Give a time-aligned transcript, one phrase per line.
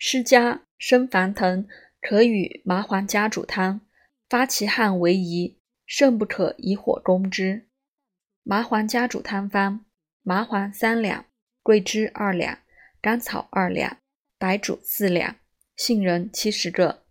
[0.00, 1.66] 湿家生烦疼，
[2.00, 3.80] 可与麻黄加煮汤，
[4.28, 7.66] 发其汗为宜，甚不可以火攻之。
[8.44, 9.84] 麻黄加煮汤方：
[10.22, 11.26] 麻黄三两，
[11.64, 12.60] 桂枝二两，
[13.00, 13.98] 甘草二两，
[14.38, 15.34] 白术四两，
[15.74, 17.02] 杏仁七十个。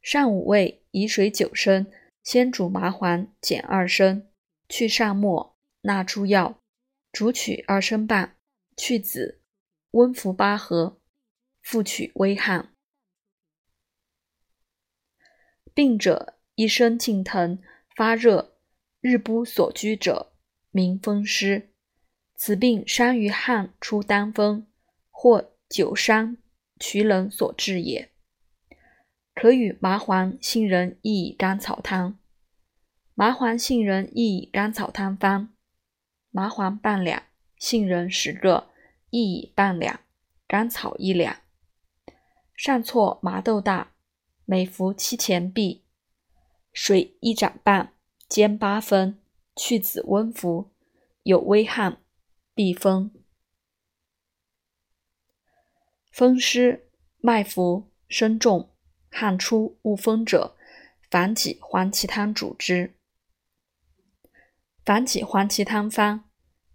[0.00, 1.86] 上五味，以水九升，
[2.22, 4.26] 先煮麻黄，减二升，
[4.66, 6.58] 去上末，纳诸药，
[7.12, 8.36] 煮取二升半，
[8.74, 9.42] 去籽，
[9.90, 10.98] 温服八合，
[11.68, 12.72] 复取微汗。
[15.74, 17.62] 病者一身尽疼，
[17.94, 18.56] 发热，
[19.02, 20.32] 日不所居者，
[20.70, 21.74] 名风湿。
[22.34, 24.66] 此病伤于汗出丹风，
[25.10, 26.38] 或久伤
[26.80, 28.12] 取冷所致也。
[29.34, 32.18] 可与麻黄、杏仁一以甘草汤。
[33.12, 35.54] 麻黄、杏仁一以甘草汤方：
[36.30, 37.24] 麻黄半两，
[37.58, 38.70] 杏仁十个，
[39.10, 40.00] 一以半两，
[40.46, 41.42] 甘草一两。
[42.58, 43.92] 上错麻豆大，
[44.44, 45.84] 每服七钱币，
[46.72, 47.92] 水一盏半，
[48.28, 49.20] 煎八分，
[49.54, 50.72] 去籽温服。
[51.22, 52.02] 有微汗，
[52.56, 53.12] 避风。
[56.10, 58.74] 风湿脉浮身重。
[59.08, 60.56] 汗出恶风者，
[61.08, 62.96] 反己黄芪汤主之。
[64.84, 66.24] 反己黄芪汤方：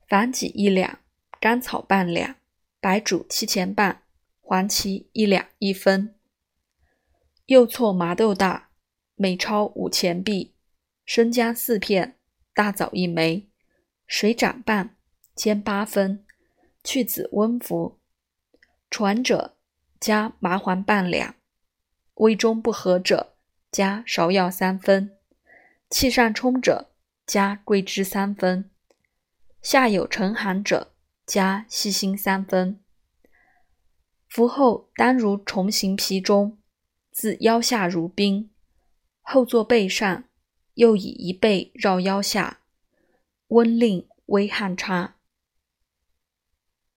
[0.07, 0.99] 反己一两，
[1.41, 2.37] 甘草半两，
[2.79, 4.02] 白术七钱半，
[4.53, 6.13] 黄芪一两一分。
[7.47, 8.69] 右错麻豆大，
[9.15, 10.53] 每超五钱币，
[11.07, 12.19] 生姜四片，
[12.53, 13.49] 大枣一枚，
[14.05, 14.95] 水掌半，
[15.33, 16.23] 煎八分，
[16.83, 17.99] 去子温服。
[18.91, 19.57] 喘者
[19.99, 21.33] 加麻黄半两。
[22.17, 23.33] 胃中不和者，
[23.71, 25.09] 加芍药三分；
[25.89, 26.91] 气上冲者，
[27.25, 28.65] 加桂枝三分；
[29.63, 30.93] 下有沉寒者，
[31.25, 32.82] 加细辛三分。
[34.33, 36.57] 服后单如虫行皮中，
[37.11, 38.49] 自腰下如冰，
[39.21, 40.23] 后坐背上，
[40.73, 42.61] 又以一背绕腰下，
[43.49, 45.17] 温令微汗差。